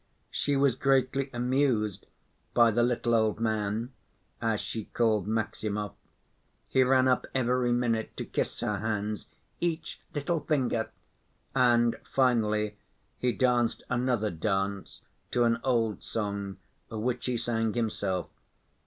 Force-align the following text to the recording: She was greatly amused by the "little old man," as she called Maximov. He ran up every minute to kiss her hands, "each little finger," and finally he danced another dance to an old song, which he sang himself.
She 0.31 0.55
was 0.55 0.73
greatly 0.73 1.29
amused 1.31 2.07
by 2.55 2.71
the 2.71 2.81
"little 2.81 3.13
old 3.13 3.39
man," 3.39 3.91
as 4.41 4.59
she 4.59 4.85
called 4.85 5.27
Maximov. 5.27 5.93
He 6.67 6.81
ran 6.81 7.07
up 7.07 7.27
every 7.35 7.71
minute 7.71 8.17
to 8.17 8.25
kiss 8.25 8.61
her 8.61 8.79
hands, 8.79 9.27
"each 9.59 10.01
little 10.15 10.39
finger," 10.39 10.89
and 11.53 11.97
finally 12.15 12.77
he 13.19 13.31
danced 13.31 13.83
another 13.91 14.31
dance 14.31 15.01
to 15.33 15.43
an 15.43 15.59
old 15.63 16.01
song, 16.01 16.57
which 16.89 17.27
he 17.27 17.37
sang 17.37 17.73
himself. 17.75 18.27